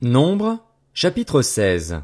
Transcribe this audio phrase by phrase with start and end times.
[0.00, 0.60] Nombre,
[0.94, 2.02] chapitre 16.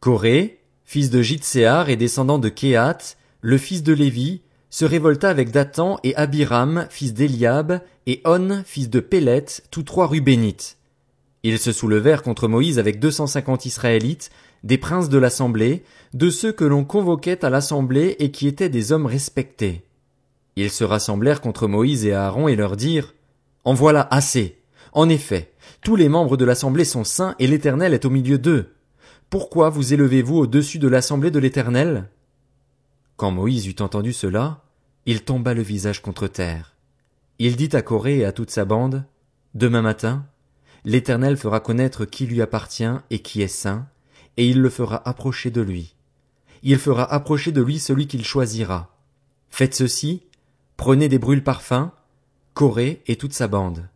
[0.00, 2.96] Corée, fils de Jitséar et descendant de Kéhat,
[3.42, 8.88] le fils de Lévi, se révolta avec Dathan et Abiram, fils d'Eliab, et On, fils
[8.88, 10.78] de Pélet, tous trois Rubénites.
[11.42, 14.30] Ils se soulevèrent contre Moïse avec deux cent cinquante Israélites,
[14.64, 15.84] des princes de l'assemblée,
[16.14, 19.84] de ceux que l'on convoquait à l'assemblée et qui étaient des hommes respectés.
[20.56, 23.12] Ils se rassemblèrent contre Moïse et Aaron et leur dirent,
[23.64, 24.59] En voilà assez.
[24.92, 25.52] En effet,
[25.82, 28.74] tous les membres de l'assemblée sont saints et l'Éternel est au milieu d'eux.
[29.28, 32.08] Pourquoi vous élevez-vous au-dessus de l'assemblée de l'Éternel?
[33.16, 34.64] Quand Moïse eut entendu cela,
[35.06, 36.74] il tomba le visage contre terre.
[37.38, 39.04] Il dit à Corée et à toute sa bande,
[39.54, 40.26] Demain matin,
[40.84, 43.88] l'Éternel fera connaître qui lui appartient et qui est saint,
[44.36, 45.96] et il le fera approcher de lui.
[46.62, 48.96] Il fera approcher de lui celui qu'il choisira.
[49.50, 50.22] Faites ceci,
[50.76, 51.90] prenez des brûles parfums,
[52.54, 53.88] Corée et toute sa bande.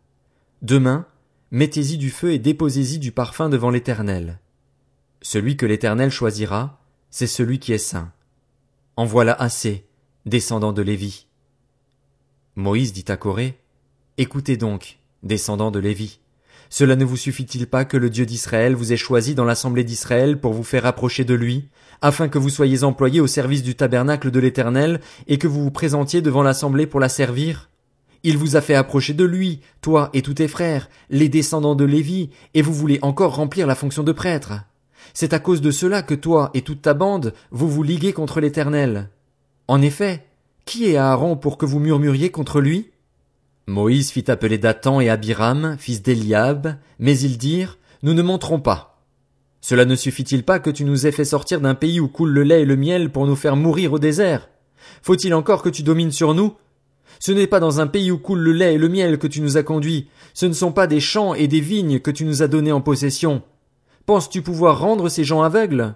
[0.65, 1.05] Demain,
[1.51, 4.39] mettez-y du feu et déposez-y du parfum devant l'Éternel.
[5.21, 8.11] Celui que l'Éternel choisira, c'est celui qui est saint.
[8.95, 9.85] En voilà assez,
[10.25, 11.27] descendants de Lévi.
[12.55, 13.59] Moïse dit à Corée,
[14.17, 16.19] Écoutez donc, descendants de Lévi.
[16.71, 20.39] Cela ne vous suffit-il pas que le Dieu d'Israël vous ait choisi dans l'assemblée d'Israël
[20.39, 21.69] pour vous faire approcher de lui,
[22.01, 25.69] afin que vous soyez employés au service du tabernacle de l'Éternel et que vous vous
[25.69, 27.69] présentiez devant l'assemblée pour la servir?
[28.27, 31.85] Il vous a fait approcher de lui, toi et tous tes frères, les descendants de
[31.85, 34.63] Lévi, et vous voulez encore remplir la fonction de prêtre.
[35.13, 38.41] C'est à cause de cela que toi et toute ta bande, vous vous liguez contre
[38.41, 39.11] l'Éternel.
[39.67, 40.25] En effet,
[40.65, 42.89] qui est Aaron pour que vous murmuriez contre lui?
[43.67, 49.03] Moïse fit appeler Dathan et Abiram, fils d'Eliab, mais ils dirent, Nous ne monterons pas.
[49.61, 52.41] Cela ne suffit-il pas que tu nous aies fait sortir d'un pays où coule le
[52.41, 54.49] lait et le miel pour nous faire mourir au désert?
[55.03, 56.55] Faut-il encore que tu domines sur nous?
[57.19, 59.41] Ce n'est pas dans un pays où coule le lait et le miel que tu
[59.41, 62.43] nous as conduits, ce ne sont pas des champs et des vignes que tu nous
[62.43, 63.41] as donnés en possession.
[64.05, 65.95] Penses-tu pouvoir rendre ces gens aveugles?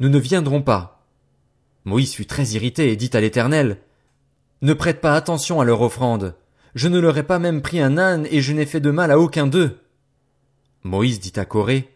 [0.00, 1.06] Nous ne viendrons pas.
[1.84, 3.78] Moïse fut très irrité et dit à l'Éternel,
[4.60, 6.34] Ne prête pas attention à leur offrande.
[6.74, 9.10] Je ne leur ai pas même pris un âne et je n'ai fait de mal
[9.10, 9.78] à aucun d'eux.
[10.82, 11.88] Moïse dit à Corée,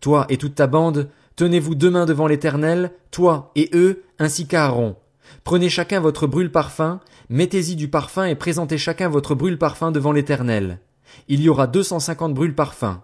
[0.00, 4.96] Toi et toute ta bande, tenez-vous demain devant l'Éternel, toi et eux, ainsi qu'Aaron.
[5.44, 7.00] Prenez chacun votre brûle-parfum,
[7.32, 10.80] mettez-y du parfum et présentez chacun votre brûle-parfum devant l'Éternel.
[11.28, 13.00] Il y aura deux cent cinquante brûle-parfums.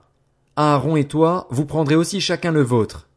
[0.54, 3.08] Aaron et toi, vous prendrez aussi chacun le vôtre.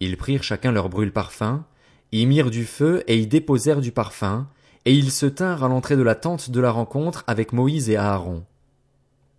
[0.00, 1.64] Ils prirent chacun leur brûle-parfum,
[2.12, 4.48] y mirent du feu et y déposèrent du parfum,
[4.86, 7.96] et ils se tinrent à l'entrée de la tente de la rencontre avec Moïse et
[7.96, 8.42] Aaron.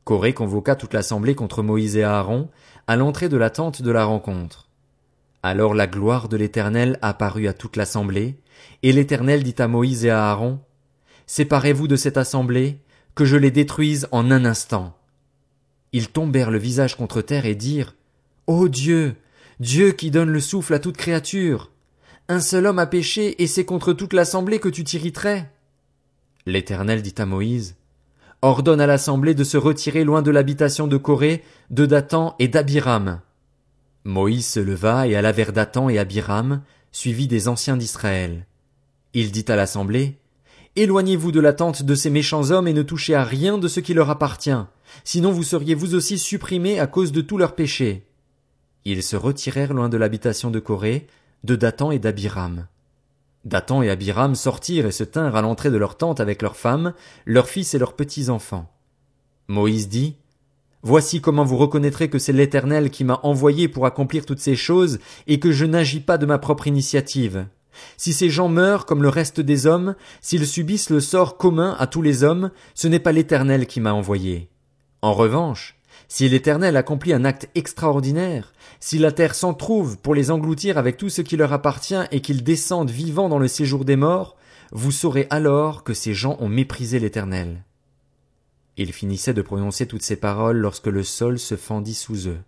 [0.03, 2.49] Corée convoqua toute l'assemblée contre Moïse et Aaron
[2.85, 4.69] à l'entrée de la tente de la rencontre.
[5.41, 8.37] Alors la gloire de l'Éternel apparut à toute l'assemblée,
[8.83, 10.59] et l'Éternel dit à Moïse et à Aaron,
[11.27, 12.79] Séparez-vous de cette assemblée,
[13.15, 14.97] que je les détruise en un instant.
[15.91, 17.95] Ils tombèrent le visage contre terre et dirent,
[18.47, 19.15] Ô Dieu,
[19.59, 21.71] Dieu qui donne le souffle à toute créature,
[22.29, 25.51] un seul homme a péché et c'est contre toute l'assemblée que tu t'irriterais.
[26.45, 27.75] L'Éternel dit à Moïse,
[28.41, 33.21] Ordonne à l'assemblée de se retirer loin de l'habitation de Corée, de Dathan et d'Abiram.
[34.03, 38.45] Moïse se leva et alla vers Dathan et Abiram, suivi des anciens d'Israël.
[39.13, 40.17] Il dit à l'assemblée,
[40.75, 43.79] Éloignez-vous de la tente de ces méchants hommes et ne touchez à rien de ce
[43.79, 44.51] qui leur appartient,
[45.03, 48.07] sinon vous seriez vous aussi supprimés à cause de tous leurs péchés.
[48.83, 51.05] Ils se retirèrent loin de l'habitation de Corée,
[51.43, 52.67] de Dathan et d'Abiram.
[53.45, 56.93] Dathan et Abiram sortirent et se tinrent à l'entrée de leur tente avec leurs femmes,
[57.25, 58.71] leurs fils et leurs petits enfants.
[59.47, 60.15] Moïse dit,
[60.81, 64.99] Voici comment vous reconnaîtrez que c'est l'Éternel qui m'a envoyé pour accomplir toutes ces choses
[65.27, 67.45] et que je n'agis pas de ma propre initiative.
[67.97, 71.87] Si ces gens meurent comme le reste des hommes, s'ils subissent le sort commun à
[71.87, 74.49] tous les hommes, ce n'est pas l'Éternel qui m'a envoyé.
[75.01, 80.31] En revanche, si l'Éternel accomplit un acte extraordinaire, si la terre s'en trouve pour les
[80.31, 83.95] engloutir avec tout ce qui leur appartient et qu'ils descendent vivants dans le séjour des
[83.95, 84.37] morts,
[84.71, 87.63] vous saurez alors que ces gens ont méprisé l'Éternel.
[88.75, 92.39] Il finissait de prononcer toutes ces paroles lorsque le sol se fendit sous eux.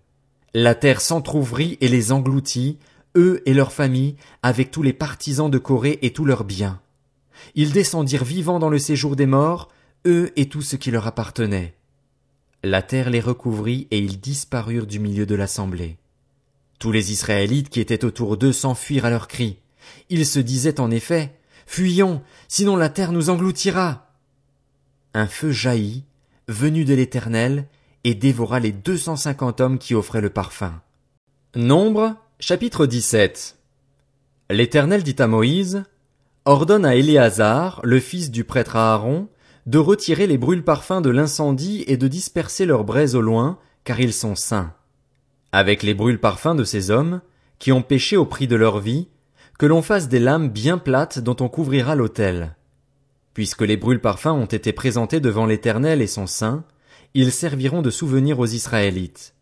[0.53, 2.79] La terre s'entr'ouvrit et les engloutit,
[3.15, 6.81] eux et leurs familles, avec tous les partisans de Corée et tous leurs biens.
[7.55, 9.69] Ils descendirent vivants dans le séjour des morts,
[10.05, 11.75] eux et tout ce qui leur appartenait.
[12.63, 15.97] La terre les recouvrit et ils disparurent du milieu de l'assemblée.
[16.79, 19.59] Tous les Israélites qui étaient autour d'eux s'enfuirent à leurs cris.
[20.09, 21.35] Ils se disaient en effet,
[21.65, 24.09] Fuyons, sinon la terre nous engloutira.
[25.13, 26.03] Un feu jaillit,
[26.47, 27.67] venu de l'Éternel,
[28.03, 30.81] et dévora les deux cent cinquante hommes qui offraient le parfum.
[31.55, 32.15] Nombre,
[32.47, 33.57] chapitre 17.
[34.51, 35.83] L'Éternel dit à Moïse,
[36.45, 39.29] Ordonne à Éléazar, le fils du prêtre Aaron,
[39.65, 44.13] de retirer les brûle-parfums de l'incendie et de disperser leurs braises au loin, car ils
[44.13, 44.75] sont saints.
[45.51, 47.21] Avec les brûles parfums de ces hommes,
[47.57, 49.07] qui ont péché au prix de leur vie,
[49.57, 52.55] que l'on fasse des lames bien plates dont on couvrira l'autel.
[53.33, 56.63] Puisque les brûles parfums ont été présentés devant l'Éternel et son saint,
[57.15, 59.34] ils serviront de souvenir aux Israélites.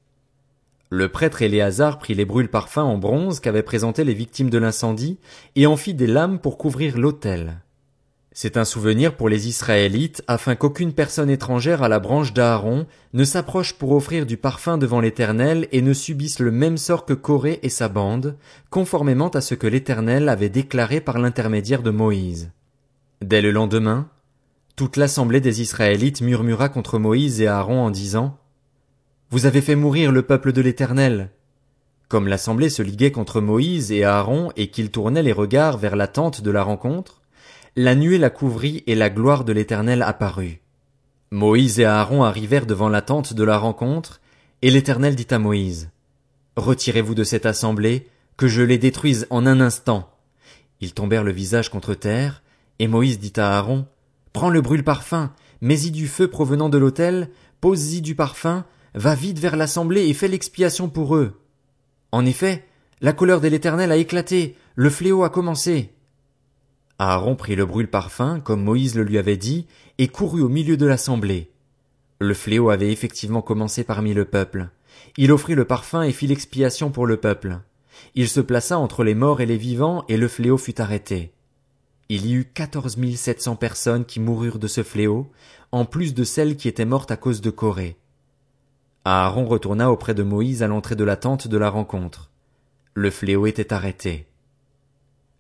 [0.96, 5.18] Le prêtre Éléazar prit les brûles parfums en bronze qu'avaient présentés les victimes de l'incendie
[5.56, 7.62] et en fit des lames pour couvrir l'autel.
[8.32, 13.24] C'est un souvenir pour les Israélites afin qu'aucune personne étrangère à la branche d'Aaron ne
[13.24, 17.60] s'approche pour offrir du parfum devant l'Éternel et ne subisse le même sort que Corée
[17.64, 18.38] et sa bande,
[18.70, 22.52] conformément à ce que l'Éternel avait déclaré par l'intermédiaire de Moïse.
[23.24, 24.10] Dès le lendemain,
[24.76, 28.38] toute l'assemblée des Israélites murmura contre Moïse et Aaron en disant
[29.34, 31.32] Vous avez fait mourir le peuple de l'Éternel.
[32.08, 36.06] Comme l'assemblée se liguait contre Moïse et Aaron et qu'ils tournaient les regards vers la
[36.06, 37.24] tente de la rencontre,
[37.76, 40.62] la nuée la couvrit et la gloire de l'Éternel apparut.
[41.32, 44.22] Moïse et Aaron arrivèrent devant la tente de la rencontre,
[44.62, 45.90] et l'Éternel dit à Moïse,
[46.56, 48.08] Retirez-vous de cette assemblée,
[48.38, 50.12] que je les détruise en un instant.
[50.80, 52.44] Ils tombèrent le visage contre terre,
[52.78, 53.88] et Moïse dit à Aaron,
[54.32, 57.32] Prends le brûle-parfum, mets-y du feu provenant de l'autel,
[57.62, 58.64] pose-y du parfum,
[58.96, 61.42] va vite vers l'assemblée et fais l'expiation pour eux.
[62.12, 62.66] En effet,
[63.02, 65.94] la colère de l'Éternel a éclaté, le fléau a commencé.
[67.00, 69.68] Aaron prit le brûle-parfum, comme Moïse le lui avait dit,
[69.98, 71.52] et courut au milieu de l'assemblée.
[72.20, 74.70] Le fléau avait effectivement commencé parmi le peuple.
[75.18, 77.60] Il offrit le parfum et fit l'expiation pour le peuple.
[78.16, 81.34] Il se plaça entre les morts et les vivants, et le fléau fut arrêté.
[82.10, 85.32] Il y eut quatorze mille sept cents personnes qui moururent de ce fléau,
[85.72, 87.98] en plus de celles qui étaient mortes à cause de Corée.
[89.06, 92.30] Aaron retourna auprès de Moïse à l'entrée de la tente de la rencontre.
[92.94, 94.28] Le fléau était arrêté.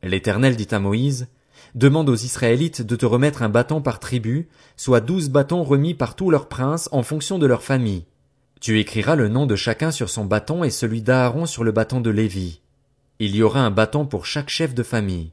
[0.01, 1.27] L'Éternel dit à Moïse,
[1.75, 6.15] Demande aux Israélites de te remettre un bâton par tribu, soit douze bâtons remis par
[6.15, 8.05] tous leurs princes en fonction de leur famille.
[8.59, 12.01] Tu écriras le nom de chacun sur son bâton et celui d'Aaron sur le bâton
[12.01, 12.61] de Lévi.
[13.19, 15.31] Il y aura un bâton pour chaque chef de famille.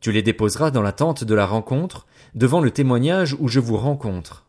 [0.00, 3.76] Tu les déposeras dans la tente de la rencontre, devant le témoignage où je vous
[3.76, 4.45] rencontre.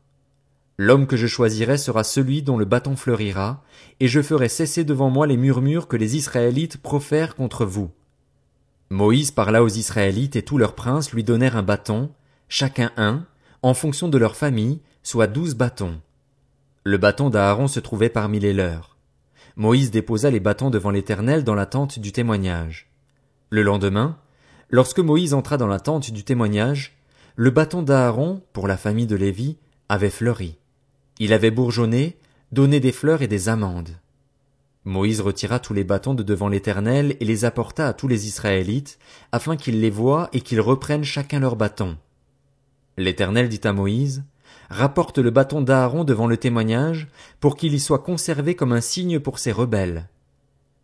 [0.80, 3.64] L'homme que je choisirai sera celui dont le bâton fleurira,
[4.00, 7.90] et je ferai cesser devant moi les murmures que les Israélites profèrent contre vous.
[8.92, 12.12] Moïse parla aux Israélites et tous leurs princes lui donnèrent un bâton,
[12.48, 13.26] chacun un,
[13.64, 16.00] en fonction de leur famille, soit douze bâtons.
[16.84, 18.98] Le bâton d'Aaron se trouvait parmi les leurs.
[19.56, 22.92] Moïse déposa les bâtons devant l'Éternel dans la tente du témoignage.
[23.50, 24.20] Le lendemain,
[24.70, 26.98] lorsque Moïse entra dans la tente du témoignage,
[27.36, 29.58] le bâton d'Aaron, pour la famille de Lévi,
[29.90, 30.57] avait fleuri.
[31.20, 32.18] Il avait bourgeonné,
[32.52, 33.98] donné des fleurs et des amandes.
[34.86, 39.00] Moïse retira tous les bâtons de devant l'Éternel et les apporta à tous les Israélites,
[39.32, 41.98] afin qu'ils les voient et qu'ils reprennent chacun leur bâton.
[42.98, 44.24] L'Éternel dit à Moïse,
[44.70, 47.08] Rapporte le bâton d'Aaron devant le témoignage,
[47.40, 50.08] pour qu'il y soit conservé comme un signe pour ces rebelles.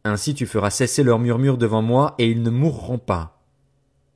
[0.04, 3.42] Ainsi tu feras cesser leurs murmures devant moi, et ils ne mourront pas.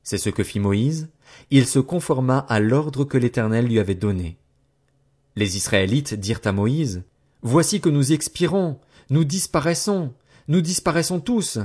[0.03, 1.09] C'est ce que fit Moïse,
[1.51, 4.37] il se conforma à l'ordre que l'Éternel lui avait donné.
[5.37, 7.03] Les Israélites dirent à Moïse,
[7.43, 8.79] Voici que nous expirons,
[9.11, 10.11] nous disparaissons,
[10.47, 11.59] nous disparaissons tous.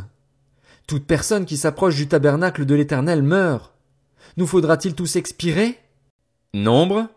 [0.86, 3.72] Toute personne qui s'approche du tabernacle de l'Éternel meurt.
[4.36, 5.78] Nous faudra-t-il tous expirer?
[6.52, 7.08] Nombre,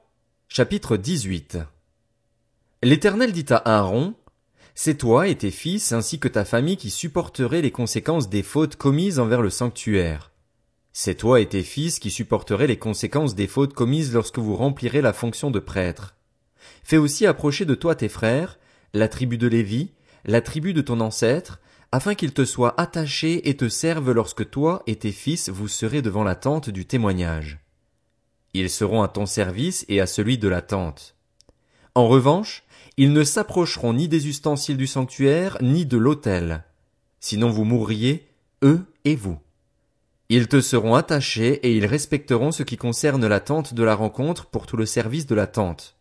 [0.47, 1.57] chapitre 18.
[2.83, 4.13] L'Éternel dit à Aaron,
[4.75, 8.77] C'est toi et tes fils ainsi que ta famille qui supporterez les conséquences des fautes
[8.77, 10.31] commises envers le sanctuaire.
[10.93, 15.01] C'est toi et tes fils qui supporterez les conséquences des fautes commises lorsque vous remplirez
[15.01, 16.14] la fonction de prêtre.
[16.83, 18.59] Fais aussi approcher de toi tes frères,
[18.93, 19.91] la tribu de Lévi,
[20.25, 21.59] la tribu de ton ancêtre,
[21.91, 26.01] afin qu'ils te soient attachés et te servent lorsque toi et tes fils vous serez
[26.01, 27.59] devant la tente du témoignage.
[28.53, 31.15] Ils seront à ton service et à celui de la tente.
[31.93, 32.63] En revanche,
[32.97, 36.63] ils ne s'approcheront ni des ustensiles du sanctuaire, ni de l'autel.
[37.19, 38.27] Sinon vous mourriez,
[38.63, 39.37] eux et vous.
[40.29, 44.47] Ils te seront attachés et ils respecteront ce qui concerne la tente de la rencontre
[44.47, 45.94] pour tout le service de la tente.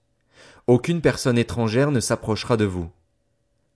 [0.66, 2.90] Aucune personne étrangère ne s'approchera de vous.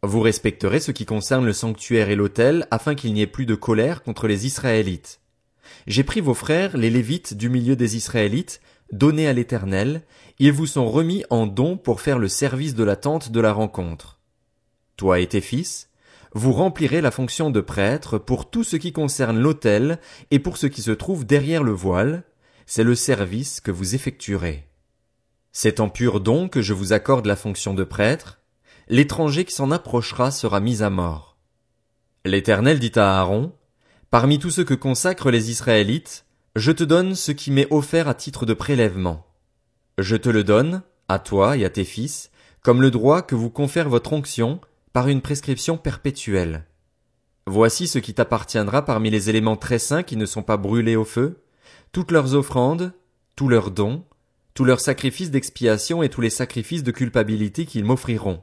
[0.03, 3.55] Vous respecterez ce qui concerne le sanctuaire et l'autel afin qu'il n'y ait plus de
[3.55, 5.21] colère contre les Israélites.
[5.87, 10.01] J'ai pris vos frères, les Lévites du milieu des Israélites, donnés à l'Éternel,
[10.39, 13.53] ils vous sont remis en don pour faire le service de la tente de la
[13.53, 14.19] rencontre.
[14.97, 15.91] Toi et tes fils,
[16.33, 19.99] vous remplirez la fonction de prêtre pour tout ce qui concerne l'autel
[20.31, 22.23] et pour ce qui se trouve derrière le voile,
[22.65, 24.68] c'est le service que vous effectuerez.
[25.53, 28.39] C'est en pur don que je vous accorde la fonction de prêtre,
[28.89, 31.37] l'étranger qui s'en approchera sera mis à mort.
[32.25, 33.53] L'Éternel dit à Aaron,
[34.11, 36.25] Parmi tous ceux que consacrent les Israélites,
[36.57, 39.27] je te donne ce qui m'est offert à titre de prélèvement.
[39.99, 42.31] Je te le donne, à toi et à tes fils,
[42.63, 44.61] comme le droit que vous confère votre onction,
[44.93, 46.67] par une prescription perpétuelle.
[47.47, 51.05] Voici ce qui t'appartiendra parmi les éléments très saints qui ne sont pas brûlés au
[51.05, 51.43] feu,
[51.93, 52.93] toutes leurs offrandes,
[53.37, 54.05] tous leurs dons,
[54.59, 58.43] tous leurs sacrifices d'expiation et tous les sacrifices de culpabilité qu'ils m'offriront.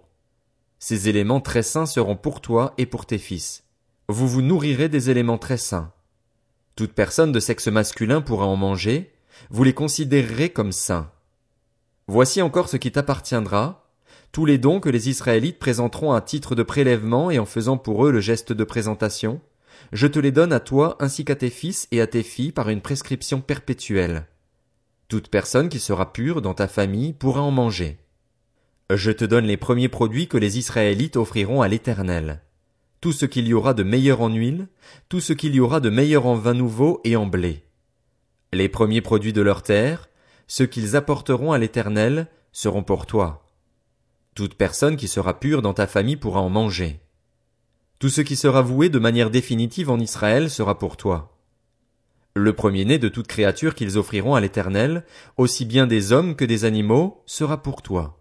[0.79, 3.65] Ces éléments très saints seront pour toi et pour tes fils.
[4.07, 5.91] Vous vous nourrirez des éléments très saints.
[6.77, 9.11] Toute personne de sexe masculin pourra en manger,
[9.49, 11.11] vous les considérerez comme saints.
[12.07, 13.91] Voici encore ce qui t'appartiendra,
[14.31, 18.05] tous les dons que les Israélites présenteront à titre de prélèvement et en faisant pour
[18.05, 19.41] eux le geste de présentation,
[19.91, 22.69] je te les donne à toi ainsi qu'à tes fils et à tes filles par
[22.69, 24.27] une prescription perpétuelle.
[25.07, 27.99] Toute personne qui sera pure dans ta famille pourra en manger.
[28.93, 32.41] Je te donne les premiers produits que les Israélites offriront à l'Éternel.
[33.01, 34.67] Tout ce qu'il y aura de meilleur en huile,
[35.09, 37.63] tout ce qu'il y aura de meilleur en vin nouveau et en blé.
[38.51, 40.09] Les premiers produits de leur terre,
[40.47, 43.51] ceux qu'ils apporteront à l'Éternel, seront pour toi.
[44.33, 46.99] Toute personne qui sera pure dans ta famille pourra en manger.
[47.99, 51.34] Tout ce qui sera voué de manière définitive en Israël sera pour toi.
[52.37, 55.05] Le premier-né de toute créature qu'ils offriront à l'Éternel,
[55.37, 58.19] aussi bien des hommes que des animaux, sera pour toi.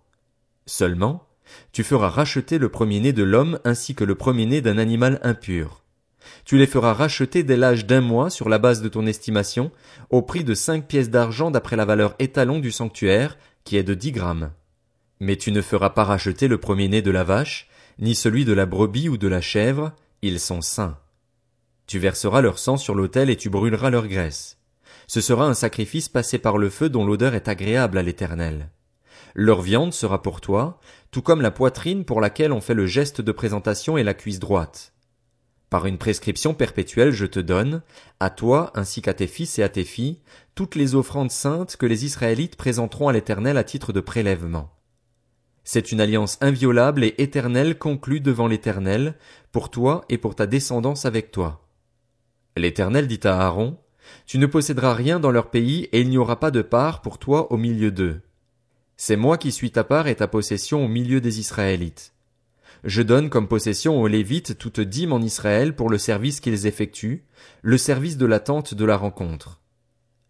[0.67, 1.27] Seulement,
[1.73, 5.83] tu feras racheter le premier-né de l'homme ainsi que le premier-né d'un animal impur.
[6.45, 9.73] Tu les feras racheter dès l'âge d'un mois sur la base de ton estimation,
[10.11, 13.95] au prix de cinq pièces d'argent d'après la valeur étalon du sanctuaire, qui est de
[13.95, 14.53] dix grammes.
[15.19, 17.69] Mais tu ne feras pas racheter le premier-né de la vache,
[17.99, 19.93] ni celui de la brebis ou de la chèvre,
[20.23, 20.99] ils sont saints.
[21.87, 24.59] Tu verseras leur sang sur l'autel et tu brûleras leur graisse.
[25.07, 28.71] Ce sera un sacrifice passé par le feu dont l'odeur est agréable à l'Éternel.
[29.35, 30.79] Leur viande sera pour toi,
[31.11, 34.39] tout comme la poitrine pour laquelle on fait le geste de présentation et la cuisse
[34.39, 34.93] droite.
[35.71, 37.83] Par une prescription perpétuelle je te donne,
[38.21, 40.21] à toi ainsi qu'à tes fils et à tes filles,
[40.55, 44.71] toutes les offrandes saintes que les Israélites présenteront à l'Éternel à titre de prélèvement.
[45.65, 49.17] C'est une alliance inviolable et éternelle conclue devant l'Éternel,
[49.51, 51.64] pour toi et pour ta descendance avec toi.
[52.57, 53.77] L'Éternel dit à Aaron,
[54.27, 57.19] Tu ne posséderas rien dans leur pays et il n'y aura pas de part pour
[57.19, 58.21] toi au milieu d'eux.
[58.97, 62.13] C'est moi qui suis ta part et ta possession au milieu des Israélites.
[62.85, 67.25] Je donne comme possession aux Lévites toute dîme en Israël pour le service qu'ils effectuent,
[67.63, 69.61] le service de la tente de la rencontre.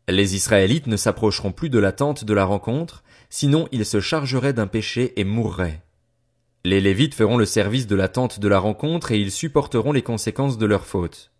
[0.08, 4.52] Les Israélites ne s'approcheront plus de la tente de la rencontre, sinon ils se chargeraient
[4.52, 5.82] d'un péché et mourraient.
[6.64, 10.02] Les Lévites feront le service de la tente de la rencontre et ils supporteront les
[10.02, 11.33] conséquences de leur faute.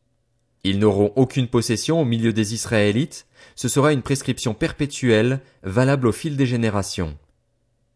[0.64, 6.12] Ils n'auront aucune possession au milieu des Israélites, ce sera une prescription perpétuelle, valable au
[6.12, 7.18] fil des générations.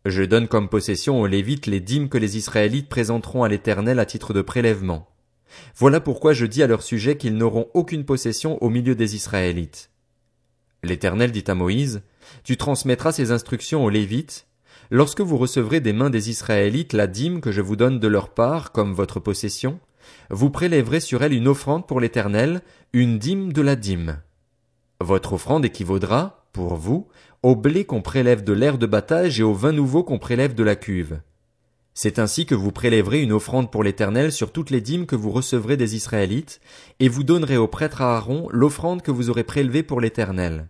[0.05, 4.05] Je donne comme possession aux Lévites les dîmes que les Israélites présenteront à l'Éternel à
[4.05, 5.09] titre de prélèvement.
[5.77, 9.91] Voilà pourquoi je dis à leur sujet qu'ils n'auront aucune possession au milieu des Israélites.
[10.85, 12.03] L'Éternel dit à Moïse,
[12.45, 14.47] Tu transmettras ces instructions aux Lévites,
[14.91, 18.29] lorsque vous recevrez des mains des Israélites la dîme que je vous donne de leur
[18.29, 19.81] part comme votre possession,
[20.31, 22.63] vous prélèverez sur elle une offrande pour l'Éternel,
[22.93, 24.21] une dîme de la dîme.
[25.01, 27.09] Votre offrande équivaudra, pour vous,
[27.43, 30.65] au blé qu'on prélève de l'air de battage et au vin nouveau qu'on prélève de
[30.65, 31.21] la cuve.
[31.95, 35.33] C'est ainsi que vous prélèverez une offrande pour l'Éternel sur toutes les dîmes que vous
[35.33, 36.61] recevrez des Israélites,
[37.01, 40.69] et vous donnerez au prêtre Aaron l'offrande que vous aurez prélevée pour l'Éternel.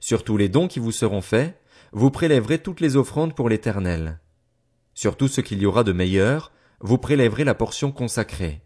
[0.00, 1.56] Sur tous les dons qui vous seront faits,
[1.92, 4.18] vous prélèverez toutes les offrandes pour l'Éternel.
[4.94, 6.50] Sur tout ce qu'il y aura de meilleur,
[6.80, 8.63] vous prélèverez la portion consacrée.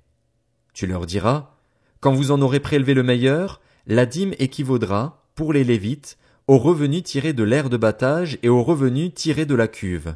[0.78, 1.56] Tu leur diras,
[1.98, 7.02] quand vous en aurez prélevé le meilleur, la dîme équivaudra, pour les Lévites, au revenu
[7.02, 10.14] tiré de l'air de battage et au revenu tiré de la cuve.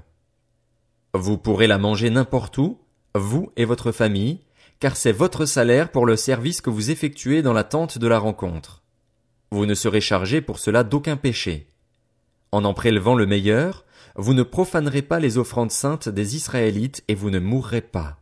[1.14, 2.78] Vous pourrez la manger n'importe où,
[3.16, 4.38] vous et votre famille,
[4.78, 8.20] car c'est votre salaire pour le service que vous effectuez dans la tente de la
[8.20, 8.84] rencontre.
[9.50, 11.66] Vous ne serez chargé pour cela d'aucun péché.
[12.52, 17.16] En en prélevant le meilleur, vous ne profanerez pas les offrandes saintes des Israélites et
[17.16, 18.21] vous ne mourrez pas.